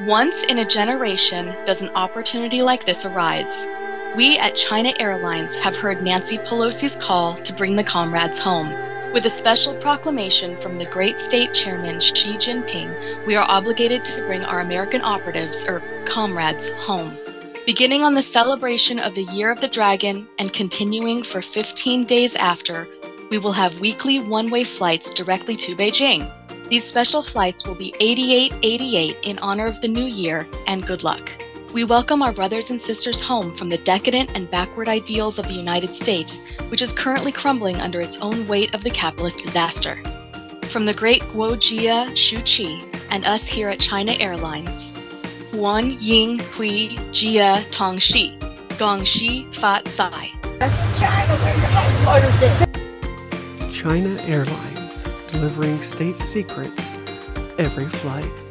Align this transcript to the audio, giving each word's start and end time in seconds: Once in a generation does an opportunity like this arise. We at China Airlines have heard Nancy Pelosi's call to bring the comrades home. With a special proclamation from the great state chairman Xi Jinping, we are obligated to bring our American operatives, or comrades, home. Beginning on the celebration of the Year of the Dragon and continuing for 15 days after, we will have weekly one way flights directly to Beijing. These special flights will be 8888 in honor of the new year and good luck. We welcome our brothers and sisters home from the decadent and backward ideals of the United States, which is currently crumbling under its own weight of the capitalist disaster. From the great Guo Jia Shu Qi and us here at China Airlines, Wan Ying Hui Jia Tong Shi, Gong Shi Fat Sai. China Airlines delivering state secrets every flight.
Once 0.00 0.42
in 0.46 0.58
a 0.58 0.64
generation 0.64 1.54
does 1.64 1.80
an 1.80 1.88
opportunity 1.90 2.62
like 2.62 2.84
this 2.84 3.04
arise. 3.04 3.68
We 4.16 4.36
at 4.38 4.56
China 4.56 4.92
Airlines 4.98 5.54
have 5.54 5.76
heard 5.76 6.02
Nancy 6.02 6.36
Pelosi's 6.38 6.96
call 7.00 7.36
to 7.36 7.52
bring 7.52 7.76
the 7.76 7.84
comrades 7.84 8.36
home. 8.36 8.70
With 9.12 9.24
a 9.24 9.30
special 9.30 9.72
proclamation 9.76 10.56
from 10.56 10.78
the 10.78 10.86
great 10.86 11.20
state 11.20 11.54
chairman 11.54 12.00
Xi 12.00 12.36
Jinping, 12.38 13.24
we 13.24 13.36
are 13.36 13.48
obligated 13.48 14.04
to 14.06 14.26
bring 14.26 14.44
our 14.44 14.58
American 14.58 15.00
operatives, 15.00 15.64
or 15.68 15.80
comrades, 16.06 16.68
home. 16.78 17.16
Beginning 17.64 18.02
on 18.02 18.14
the 18.14 18.22
celebration 18.22 18.98
of 18.98 19.14
the 19.14 19.26
Year 19.32 19.52
of 19.52 19.60
the 19.60 19.68
Dragon 19.68 20.26
and 20.40 20.52
continuing 20.52 21.22
for 21.22 21.40
15 21.40 22.04
days 22.04 22.34
after, 22.34 22.88
we 23.30 23.38
will 23.38 23.52
have 23.52 23.78
weekly 23.78 24.18
one 24.18 24.50
way 24.50 24.64
flights 24.64 25.14
directly 25.14 25.56
to 25.58 25.76
Beijing. 25.76 26.28
These 26.74 26.88
special 26.88 27.22
flights 27.22 27.64
will 27.64 27.76
be 27.76 27.94
8888 28.00 29.18
in 29.22 29.38
honor 29.38 29.66
of 29.66 29.80
the 29.80 29.86
new 29.86 30.06
year 30.06 30.44
and 30.66 30.84
good 30.84 31.04
luck. 31.04 31.30
We 31.72 31.84
welcome 31.84 32.20
our 32.20 32.32
brothers 32.32 32.70
and 32.70 32.80
sisters 32.80 33.20
home 33.20 33.54
from 33.54 33.68
the 33.68 33.78
decadent 33.78 34.32
and 34.34 34.50
backward 34.50 34.88
ideals 34.88 35.38
of 35.38 35.46
the 35.46 35.54
United 35.54 35.94
States, 35.94 36.40
which 36.70 36.82
is 36.82 36.90
currently 36.90 37.30
crumbling 37.30 37.80
under 37.80 38.00
its 38.00 38.16
own 38.16 38.48
weight 38.48 38.74
of 38.74 38.82
the 38.82 38.90
capitalist 38.90 39.38
disaster. 39.38 40.02
From 40.62 40.84
the 40.84 40.92
great 40.92 41.22
Guo 41.22 41.54
Jia 41.54 42.08
Shu 42.16 42.38
Qi 42.38 42.82
and 43.08 43.24
us 43.24 43.46
here 43.46 43.68
at 43.68 43.78
China 43.78 44.14
Airlines, 44.18 44.92
Wan 45.52 45.96
Ying 46.00 46.40
Hui 46.40 46.88
Jia 47.12 47.70
Tong 47.70 48.00
Shi, 48.00 48.36
Gong 48.78 49.04
Shi 49.04 49.44
Fat 49.52 49.86
Sai. 49.86 50.32
China 53.72 54.20
Airlines 54.22 54.73
delivering 55.34 55.82
state 55.82 56.16
secrets 56.20 56.94
every 57.58 57.86
flight. 57.86 58.43